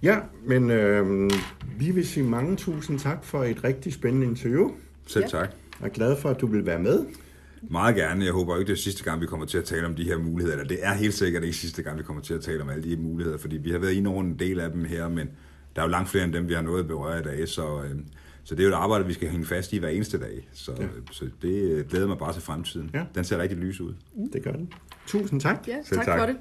[0.03, 1.31] Ja, men øh,
[1.79, 4.71] vi vil sige mange tusind tak for et rigtig spændende interview.
[5.07, 5.49] Selv tak.
[5.83, 7.05] Jeg er glad for, at du vil være med.
[7.61, 8.25] Meget gerne.
[8.25, 10.17] Jeg håber ikke, det er sidste gang, vi kommer til at tale om de her
[10.17, 10.57] muligheder.
[10.57, 12.83] Eller det er helt sikkert ikke sidste gang, vi kommer til at tale om alle
[12.83, 15.29] de her muligheder, fordi vi har været inde over en del af dem her, men
[15.75, 17.83] der er jo langt flere end dem, vi har nået at berøre i dag, så,
[17.83, 17.99] øh,
[18.43, 20.49] så det er jo et arbejde, vi skal hænge fast i hver eneste dag.
[20.53, 20.87] Så, ja.
[21.11, 22.89] så det glæder mig bare til fremtiden.
[22.93, 23.03] Ja.
[23.15, 23.93] Den ser rigtig lys ud.
[24.33, 24.73] Det gør den.
[25.07, 25.67] Tusind tak.
[25.67, 26.35] Ja, tak, tak for det.